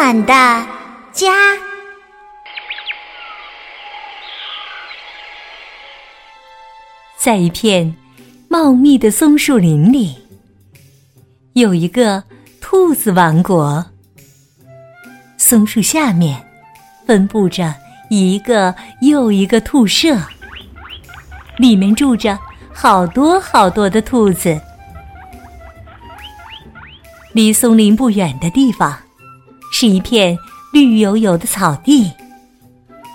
[0.00, 0.32] 暖的
[1.10, 1.34] 家，
[7.16, 7.96] 在一片
[8.46, 10.16] 茂密的松树林里，
[11.54, 12.22] 有一个
[12.60, 13.84] 兔子王国。
[15.36, 16.40] 松树下面
[17.04, 17.74] 分布着
[18.08, 20.16] 一个又一个兔舍，
[21.56, 22.38] 里面住着
[22.72, 24.60] 好多好多的兔子。
[27.32, 28.96] 离松林不远的地方。
[29.70, 30.38] 是一片
[30.72, 32.10] 绿油油的草地，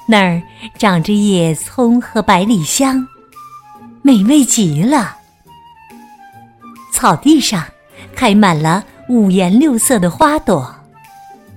[0.08, 0.42] 那儿
[0.78, 3.08] 长着野葱和百里香，
[4.02, 5.18] 美味极了。
[6.92, 7.66] 草地上
[8.16, 10.74] 开满了五颜六色的花朵，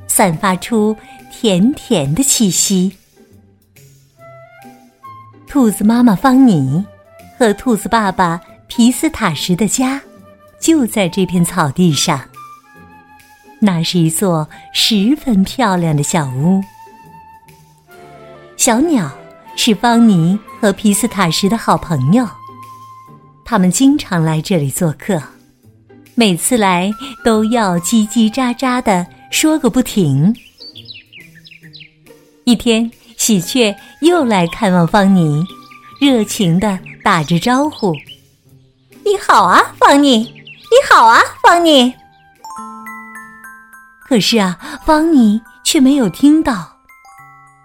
[0.06, 0.96] 散发出
[1.30, 2.96] 甜甜的气息。
[5.46, 6.84] 兔子妈妈方妮
[7.38, 10.00] 和兔子爸爸皮斯塔什的家
[10.60, 12.20] 就在这片草地上。
[13.60, 16.62] 那是一座十分漂亮的小屋。
[18.56, 19.10] 小鸟
[19.56, 22.28] 是邦尼和皮斯塔什的好朋友，
[23.44, 25.22] 他们经常来这里做客，
[26.14, 26.90] 每次来
[27.24, 30.34] 都要叽叽喳喳的说个不停。
[32.44, 35.44] 一天，喜鹊又来看望方妮，
[36.00, 37.92] 热情的打着招呼
[39.04, 40.18] ：“你好啊，方妮！
[40.18, 41.92] 你好啊，方妮！”
[44.06, 46.78] 可是啊，方妮却没有听到。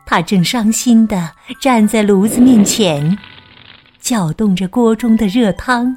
[0.08, 3.16] 他正伤心的站在炉子面前，
[4.00, 5.96] 搅动着锅中的热汤，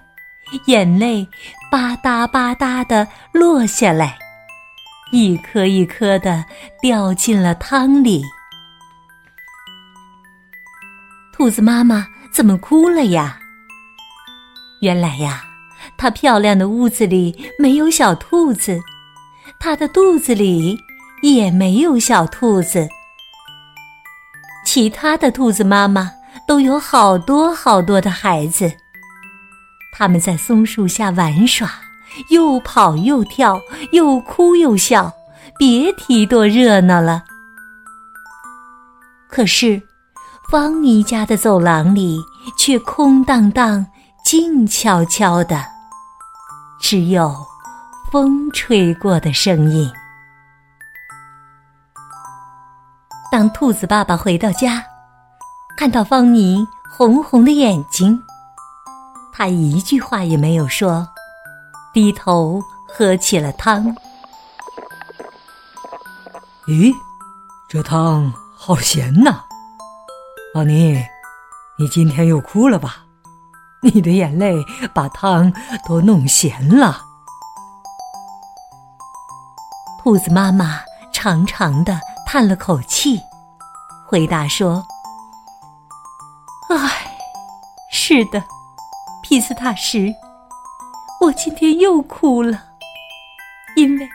[0.67, 1.27] 眼泪
[1.73, 4.19] 吧嗒吧嗒的落下来，
[5.13, 6.45] 一颗一颗的
[6.83, 8.23] 掉进了汤里。
[11.33, 13.41] 兔子妈妈怎么哭了呀？
[14.81, 15.43] 原来呀，
[15.97, 18.79] 她漂亮的屋子里没有小兔子。
[19.67, 20.79] 它的肚子里
[21.23, 22.87] 也没有小兔子，
[24.67, 26.13] 其他的兔子妈妈
[26.47, 28.71] 都有好多好多的孩子。
[29.97, 31.67] 他们在松树下玩耍，
[32.29, 33.59] 又跑又跳，
[33.93, 35.11] 又哭又笑，
[35.59, 37.25] 别提多热闹了。
[39.31, 39.81] 可是，
[40.51, 42.21] 方妮家的走廊里
[42.59, 43.87] 却空荡荡、
[44.27, 45.65] 静悄悄的，
[46.79, 47.35] 只有。
[48.15, 49.91] 风吹过的声音。
[53.33, 54.85] 当兔子爸爸回到家，
[55.77, 58.17] 看到方妮红红的眼睛，
[59.33, 61.09] 他一句话也没有说，
[61.93, 63.93] 低头喝起了汤。
[66.69, 66.95] 咦，
[67.69, 69.43] 这汤好咸呐！
[70.55, 71.05] 方妮，
[71.77, 73.07] 你今天又哭了吧？
[73.83, 74.65] 你的眼泪
[74.95, 75.53] 把汤
[75.89, 77.04] 都弄咸了。
[80.05, 80.83] 兔子妈妈
[81.15, 83.19] 长长的叹了口气，
[84.07, 84.85] 回答说
[86.69, 87.17] ：“唉，
[87.91, 88.45] 是的，
[89.23, 90.15] 皮斯塔什，
[91.23, 92.63] 我今天又哭了，
[93.77, 94.07] 因为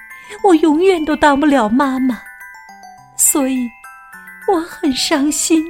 [0.43, 2.21] 我永远都当不了妈妈，
[3.17, 3.67] 所以
[4.53, 5.65] 我很伤心。”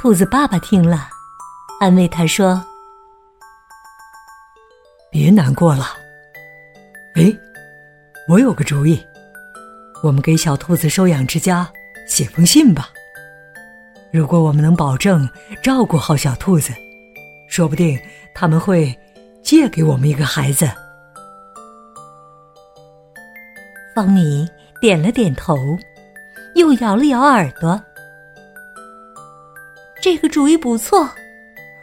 [0.00, 1.10] 兔子爸爸听了，
[1.78, 2.64] 安慰他说
[5.12, 5.96] ：“别难过了。”
[7.14, 7.30] 哎，
[8.26, 8.98] 我有个主意，
[10.02, 11.70] 我们给小兔子收养之家
[12.08, 12.88] 写封信吧。
[14.10, 15.28] 如果我们能保证
[15.62, 16.72] 照顾好小兔子，
[17.48, 17.98] 说不定
[18.34, 18.98] 他们会
[19.42, 20.66] 借给我们一个孩子。
[23.94, 24.48] 方米
[24.80, 25.54] 点了点头，
[26.54, 27.78] 又摇了摇耳朵。
[30.00, 31.06] 这个主意不错，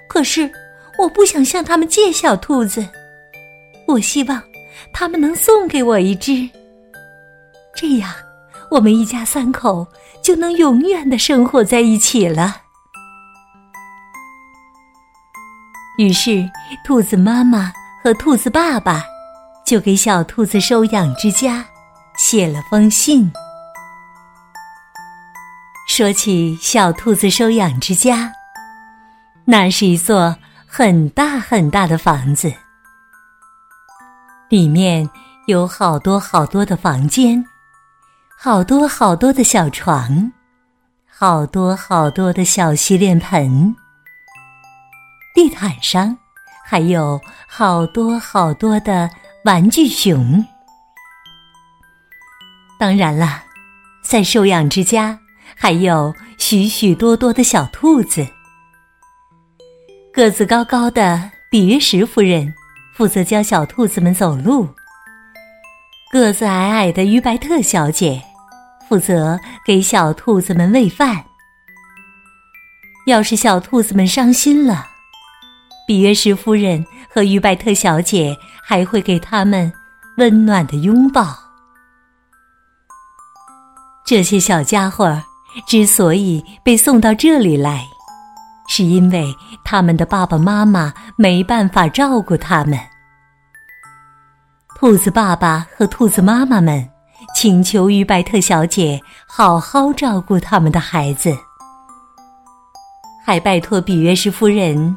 [0.08, 0.50] 可是
[0.98, 2.84] 我不想向他们借小兔子，
[3.86, 4.42] 我希望。
[4.94, 6.50] 他们能送给我一只，
[7.76, 8.12] 这样
[8.72, 9.88] 我们一家三口
[10.22, 12.62] 就能永远的生活在一起了。
[15.98, 16.50] 于是，
[16.86, 17.72] 兔子妈妈
[18.04, 19.04] 和兔子爸爸
[19.66, 21.66] 就给小兔子收养之家
[22.18, 23.30] 写了封信。
[25.88, 28.32] 说起小兔子收养之家，
[29.44, 30.34] 那是一座
[30.66, 32.54] 很大很大的房子。
[34.50, 35.08] 里面
[35.46, 37.46] 有好多好多的房间，
[38.36, 40.32] 好多好多的小床，
[41.08, 43.76] 好多好多的小洗脸盆。
[45.36, 46.18] 地毯上
[46.66, 49.08] 还有好多好多的
[49.46, 50.44] 玩具熊。
[52.80, 53.44] 当然了，
[54.02, 55.20] 在收养之家
[55.56, 58.28] 还有许许多多的小兔子。
[60.12, 62.52] 个子高高的比约什夫人
[63.00, 64.68] 负责教小兔子们走路。
[66.12, 68.22] 个子矮矮的于白特小姐
[68.90, 71.24] 负责给小兔子们喂饭。
[73.06, 74.86] 要是小兔子们伤心了，
[75.88, 79.72] 比约什夫人和于白特小姐还会给他们
[80.18, 81.34] 温暖的拥抱。
[84.06, 85.24] 这些小家伙
[85.66, 87.88] 之所以被送到这里来，
[88.68, 92.78] 是因为他们的爸爸妈妈没办法照顾他们。
[94.80, 96.90] 兔子爸爸和兔子妈妈们
[97.36, 98.98] 请求于白特小姐
[99.28, 101.38] 好好照顾他们的孩子，
[103.26, 104.96] 还拜托比约什夫人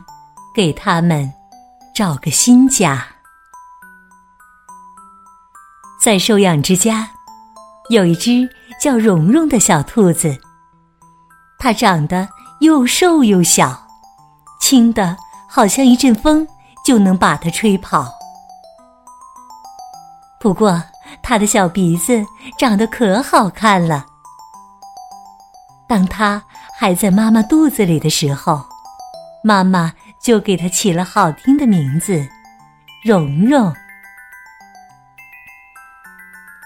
[0.55, 1.29] 给他们
[1.93, 3.05] 找个新家。
[6.01, 7.11] 在收养之家，
[7.91, 8.49] 有一只
[8.81, 10.39] 叫蓉蓉的小兔子，
[11.59, 12.29] 它长得。
[12.61, 13.77] 又瘦又小，
[14.61, 15.17] 轻的
[15.49, 16.47] 好像一阵风
[16.87, 18.22] 就能把它吹跑。
[20.43, 20.83] 不过，
[21.23, 22.21] 他的小鼻子
[22.59, 24.05] 长得可好看了。
[25.89, 26.43] 当他
[26.77, 28.61] 还在妈妈肚子里的时候，
[29.45, 32.27] 妈妈就给它起了好听的名字——
[33.07, 33.73] 蓉蓉。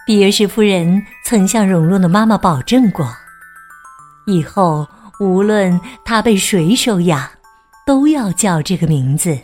[0.06, 3.06] 比尔什夫人曾向蓉蓉的妈妈保证过，
[4.26, 4.88] 以后。
[5.18, 7.26] 无论他被谁收养，
[7.86, 9.34] 都要叫这个名字。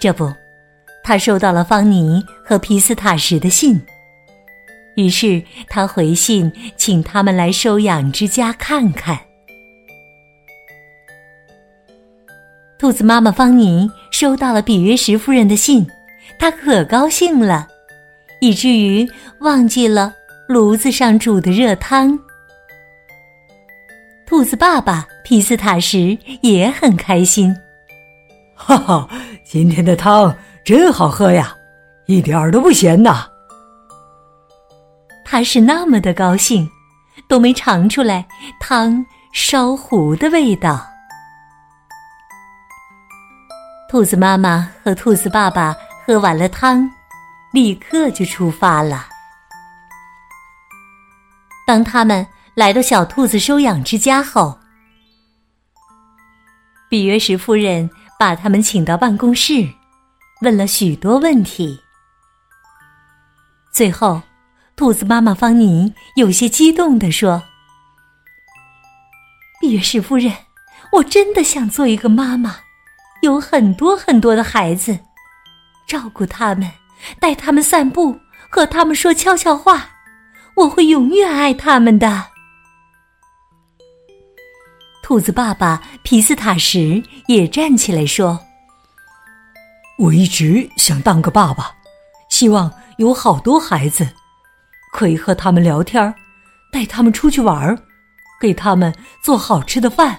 [0.00, 0.28] 这不，
[1.06, 3.80] 他收到了方尼和皮斯塔什的信，
[4.96, 9.16] 于是他回信请他们来收养之家看看。
[12.76, 15.86] 兔子妈妈方尼收到了比约什夫人的信，
[16.40, 17.68] 她可高兴了，
[18.40, 19.08] 以至于
[19.38, 20.12] 忘记了
[20.48, 22.18] 炉子上煮的热汤。
[24.26, 27.56] 兔子爸爸皮斯塔什也很开心，
[28.56, 29.08] 哈哈，
[29.44, 31.54] 今天的汤真好喝呀，
[32.06, 33.24] 一点儿都不咸呐。
[35.24, 36.68] 他是那么的高兴，
[37.28, 38.26] 都没尝出来
[38.58, 40.84] 汤烧糊的味道。
[43.88, 45.72] 兔子妈妈和兔子爸爸
[46.04, 46.90] 喝完了汤，
[47.52, 49.06] 立刻就出发了。
[51.64, 52.26] 当他们。
[52.56, 54.58] 来到小兔子收养之家后，
[56.88, 59.68] 比约什夫人把他们请到办公室，
[60.46, 61.76] 问了许多问题。
[63.72, 64.22] 最后，
[64.76, 67.42] 兔子妈妈方妮有些激动地说
[69.60, 70.32] ：“比约什夫人，
[70.92, 72.58] 我真的想做一个妈妈，
[73.22, 74.96] 有很多很多的孩子，
[75.88, 76.70] 照顾他们，
[77.18, 78.16] 带他们散步，
[78.48, 79.88] 和他们说悄悄话，
[80.54, 82.26] 我会永远爱他们的。”
[85.02, 88.38] 兔子爸爸皮斯塔什也站起来说
[89.98, 91.74] ：“我一直想当个爸爸，
[92.28, 94.06] 希望有好多孩子，
[94.92, 96.14] 可以和他们聊天，
[96.70, 97.78] 带他们出去玩，
[98.38, 100.18] 给他们做好吃的饭。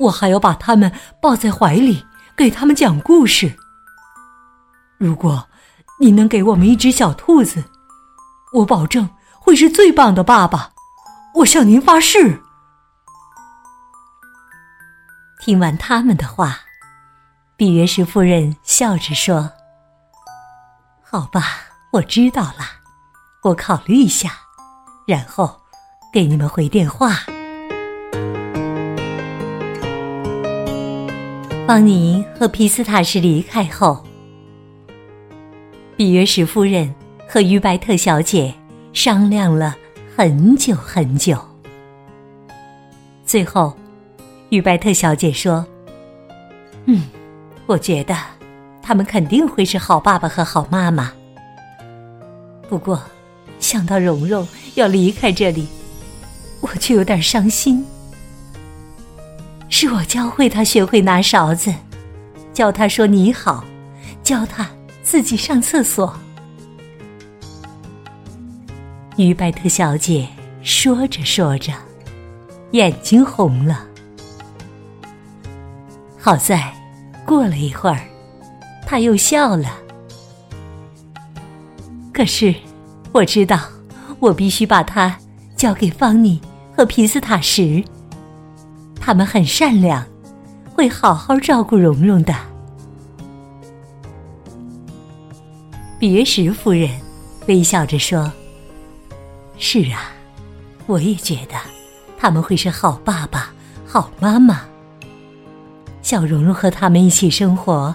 [0.00, 2.04] 我还要把他们抱在怀里，
[2.36, 3.56] 给他们讲故事。
[4.98, 5.46] 如果
[6.00, 7.62] 你能给我们一只小兔子，
[8.54, 10.72] 我保证会是最棒的爸爸。
[11.36, 12.42] 我向您发誓。”
[15.38, 16.58] 听完他们的话，
[17.56, 19.52] 比约什夫人笑着说
[21.02, 21.42] ：“好吧，
[21.92, 22.66] 我知道了，
[23.44, 24.32] 我考虑一下，
[25.06, 25.60] 然后
[26.12, 27.20] 给你们回电话。”
[31.64, 34.04] 邦尼和皮斯塔什离开后，
[35.96, 36.92] 比约什夫人
[37.28, 38.52] 和于白特小姐
[38.92, 39.76] 商量了
[40.16, 41.38] 很久很久，
[43.24, 43.72] 最后。
[44.50, 45.66] 于白特小姐说
[46.86, 47.02] ：“嗯，
[47.66, 48.14] 我觉得
[48.82, 51.12] 他们肯定会是好爸爸和好妈妈。
[52.68, 53.00] 不过，
[53.58, 55.66] 想到蓉蓉要离开这里，
[56.60, 57.84] 我却有点伤心。
[59.68, 61.72] 是我教会他学会拿勺子，
[62.52, 63.64] 教他说你好，
[64.22, 64.68] 教他
[65.02, 66.14] 自己上厕所。”
[69.16, 70.28] 于白特小姐
[70.62, 71.72] 说着说着，
[72.72, 73.86] 眼睛红了。
[76.18, 76.72] 好在，
[77.26, 78.00] 过了一会儿，
[78.86, 79.78] 他又笑了。
[82.12, 82.54] 可是，
[83.12, 83.60] 我知道，
[84.20, 85.16] 我必须把它
[85.56, 86.40] 交给方妮
[86.76, 87.84] 和皮斯塔什。
[89.00, 90.04] 他们很善良，
[90.74, 92.34] 会好好照顾蓉蓉的。
[95.98, 96.90] 比约什夫人
[97.46, 98.30] 微笑着说
[99.58, 100.12] ：“是啊，
[100.86, 101.54] 我也觉得
[102.18, 103.52] 他们会是好爸爸、
[103.86, 104.62] 好妈妈。
[106.04, 107.92] 小蓉蓉和他们一起生活，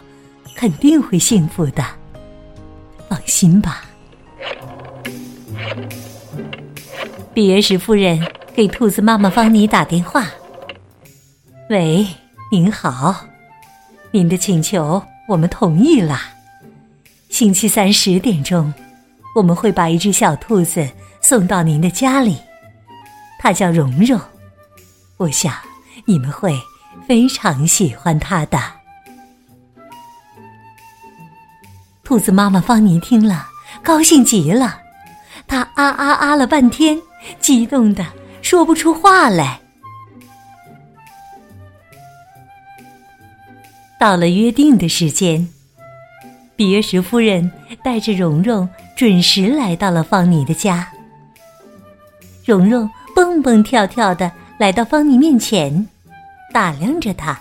[0.56, 1.86] 肯定会幸福的。
[3.08, 3.86] 放心吧。”
[7.34, 8.20] 比约什夫人
[8.54, 10.26] 给兔子妈妈方妮打电话
[11.70, 12.06] ：“喂，
[12.52, 13.16] 您好，
[14.12, 16.20] 您的请求我们同意了。
[17.30, 18.74] 星期三十点钟，
[19.36, 20.90] 我们会把一只小兔子
[21.22, 22.36] 送到您的家里，
[23.38, 24.20] 它叫蓉蓉。
[25.18, 25.54] 我想
[26.06, 26.60] 你们会
[27.10, 28.60] 非常喜欢它的。”
[32.06, 33.48] 兔子妈妈方妮听了，
[33.82, 34.80] 高兴极了，
[35.48, 37.02] 她啊啊啊了半天。
[37.40, 38.06] 激动的
[38.42, 39.60] 说不出话来。
[44.00, 45.50] 到了约定的时间，
[46.56, 47.52] 比约什夫人
[47.84, 50.88] 带着蓉蓉准时来到了方妮的家。
[52.46, 55.86] 蓉蓉蹦蹦跳跳的来到方妮面前，
[56.52, 57.40] 打量着他，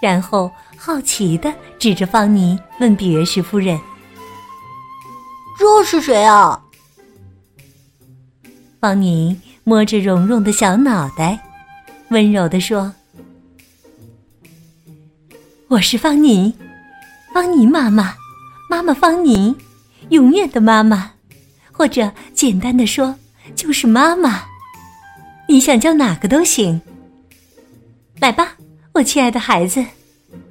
[0.00, 3.78] 然后好奇的指着方妮问比约什夫人
[5.58, 6.60] ：“这是谁啊？”
[8.80, 11.38] 方妮摸着蓉蓉的小脑袋，
[12.10, 12.92] 温柔的说
[15.68, 16.54] ：“我是方妮，
[17.32, 18.14] 方妮妈妈，
[18.68, 19.54] 妈妈方妮，
[20.10, 21.10] 永远的妈妈，
[21.72, 23.14] 或者简单的说，
[23.54, 24.42] 就是妈妈。
[25.48, 26.80] 你想叫哪个都行。
[28.20, 28.54] 来吧，
[28.92, 29.84] 我亲爱的孩子，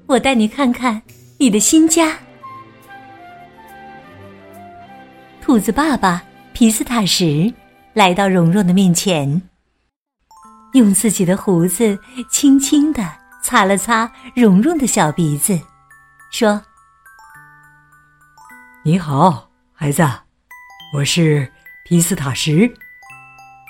[0.06, 1.02] 我带你看看
[1.38, 2.18] 你的新家。”
[5.42, 7.54] 兔子爸爸皮斯塔什。
[7.94, 9.40] 来到蓉蓉的面前，
[10.74, 11.96] 用自己的胡子
[12.28, 13.08] 轻轻的
[13.44, 15.62] 擦了擦蓉蓉的小鼻子，
[16.32, 16.60] 说
[18.84, 20.04] ：“你好，孩子，
[20.92, 21.48] 我是
[21.86, 22.68] 皮斯塔什，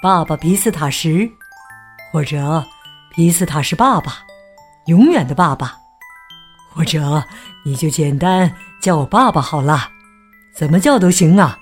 [0.01, 1.29] 爸爸皮斯塔什，
[2.09, 2.65] 或者
[3.13, 4.23] 皮斯塔是爸爸，
[4.87, 5.77] 永远的爸爸，
[6.73, 7.23] 或者
[7.63, 8.51] 你就简单
[8.81, 9.87] 叫我爸爸好了，
[10.51, 11.59] 怎么叫都行啊。”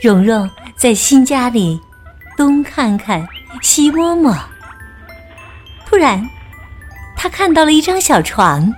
[0.00, 1.80] 蓉蓉在新家里
[2.36, 3.26] 东看看
[3.62, 4.32] 西摸摸，
[5.84, 6.24] 突然，
[7.16, 8.72] 她看到了一张小床，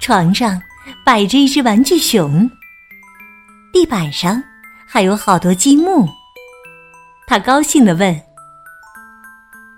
[0.00, 0.58] 床上
[1.04, 2.50] 摆着一只玩具熊，
[3.74, 4.42] 地板上
[4.86, 6.08] 还有好多积木。
[7.26, 8.22] 她高兴地问：“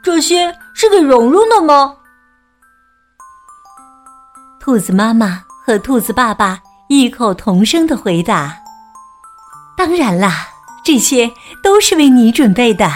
[0.05, 1.97] 这些是给蓉蓉的吗？”
[4.61, 8.55] 兔子妈妈和兔子爸爸异口同声的回答。
[9.79, 10.49] 当然啦，
[10.85, 12.91] 这些都是为你准备的。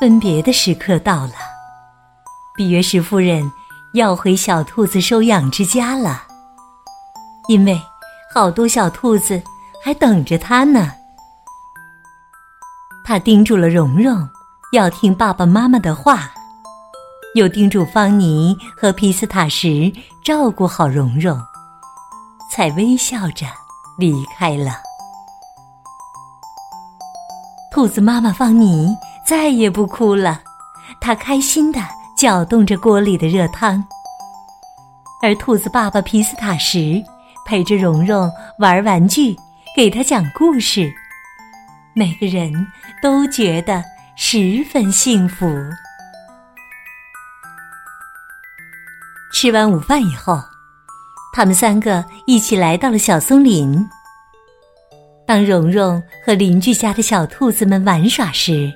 [0.00, 1.34] 分别的时刻到了，
[2.56, 3.48] 比约什夫人
[3.92, 6.24] 要回小兔子收养之家了，
[7.46, 7.80] 因为
[8.34, 9.40] 好多小兔子
[9.84, 10.90] 还等着她呢。
[13.10, 14.28] 他叮嘱了蓉蓉
[14.70, 16.30] 要听爸爸妈妈的话，
[17.34, 19.92] 又叮嘱方妮和皮斯塔什
[20.24, 21.36] 照顾好蓉蓉。
[22.52, 23.46] 才微笑着
[23.98, 24.76] 离开了。
[27.72, 30.40] 兔子妈妈方妮再也不哭了，
[31.00, 31.80] 她开心的
[32.16, 33.84] 搅动着锅里的热汤。
[35.20, 37.04] 而兔子爸爸皮斯塔什
[37.44, 39.36] 陪着蓉蓉玩玩具，
[39.74, 40.92] 给她讲故事，
[41.92, 42.52] 每个人
[43.02, 43.82] 都觉得
[44.16, 45.46] 十分幸福。
[49.32, 50.40] 吃完午饭以后。
[51.32, 53.88] 他们三个一起来到了小松林。
[55.24, 58.68] 当蓉蓉和邻居家的小兔子们玩耍时，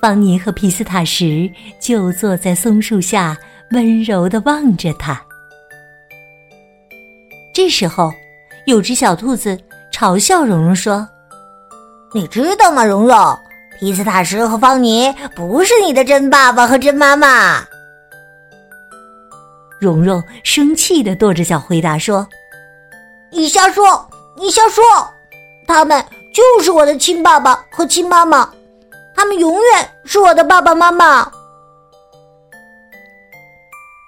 [0.00, 3.36] 方妮和皮斯塔什就坐在松树下，
[3.72, 5.22] 温柔的望着他。
[7.52, 8.10] 这时候，
[8.64, 9.56] 有只小兔子
[9.92, 11.06] 嘲笑蓉蓉说
[12.12, 13.38] ：“你知道吗，蓉蓉，
[13.78, 17.62] 皮斯塔什和方尼不是你的真爸爸和真妈妈。”
[19.78, 22.26] 蓉蓉生气的跺着脚回答说
[23.30, 24.08] ：“你瞎说！
[24.36, 24.82] 你瞎说！
[25.66, 28.48] 他们就是我的亲爸爸和亲妈妈，
[29.14, 31.30] 他们永远是我的爸爸妈妈。”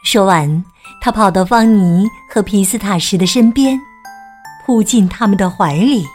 [0.02, 0.64] 说完，
[1.02, 3.78] 他跑到方尼和皮斯塔什的身边，
[4.64, 6.06] 扑进他们的怀里。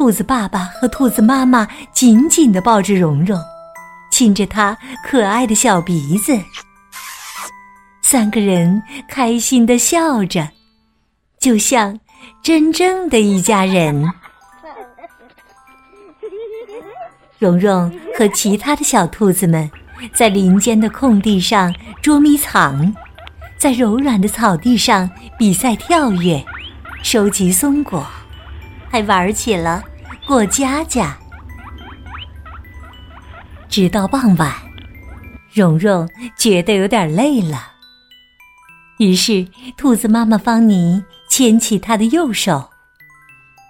[0.00, 3.38] 兔子爸爸和兔子妈妈紧紧的抱着蓉蓉，
[4.10, 6.32] 亲着她可爱的小鼻子。
[8.00, 10.48] 三个人开心的笑着，
[11.38, 12.00] 就像
[12.42, 14.10] 真正的一家人。
[17.38, 19.70] 蓉蓉和其他的小兔子们
[20.14, 22.90] 在林间的空地上捉迷藏，
[23.58, 26.42] 在柔软的草地上比赛跳跃，
[27.02, 28.06] 收集松果，
[28.90, 29.84] 还玩起了
[30.26, 31.16] 过家家。
[33.68, 34.54] 直到傍晚，
[35.52, 37.72] 蓉蓉觉得有点累了，
[38.98, 39.46] 于是
[39.76, 42.68] 兔子妈妈方妮牵起她的右手，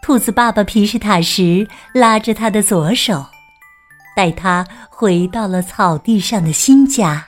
[0.02, 3.24] 兔子爸爸皮什塔什拉着她的左手。
[4.16, 7.26] 带他回到了草地上的新家，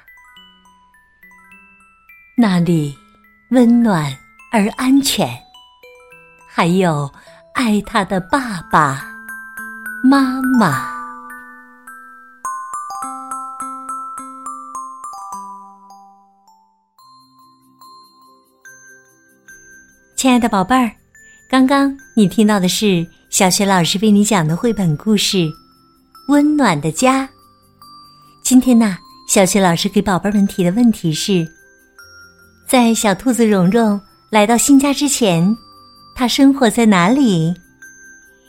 [2.36, 2.94] 那里
[3.50, 4.14] 温暖
[4.50, 5.30] 而安全，
[6.46, 7.10] 还有
[7.54, 9.06] 爱他的爸爸
[10.04, 10.84] 妈妈。
[20.16, 20.90] 亲爱的宝贝儿，
[21.48, 25.48] 刚刚你听到的是小雪老师为你讲的绘本故事。
[26.26, 27.28] 温暖的家。
[28.42, 31.46] 今天呢，小雪老师给宝贝们提的问题是：
[32.66, 35.56] 在小兔子蓉蓉来到新家之前，
[36.16, 37.54] 它生活在哪里？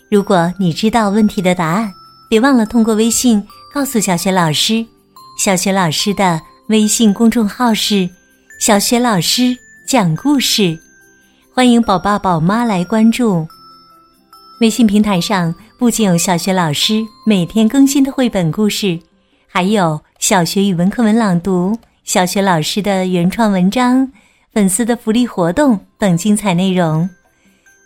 [0.09, 1.91] 如果你知道问题的答案，
[2.29, 4.85] 别忘了通过微信告诉小雪老师。
[5.37, 8.07] 小雪老师的微信公众号是
[8.61, 9.57] “小雪老师
[9.87, 10.77] 讲故事”，
[11.51, 13.47] 欢迎宝爸宝妈来关注。
[14.61, 18.99] 微信平台上不仅有小学老师每天更新的绘本故事，
[19.47, 24.11] 还有小学语文课文朗读、小学老师的原创文章、
[24.53, 27.09] 粉丝的福利活动等精彩内容。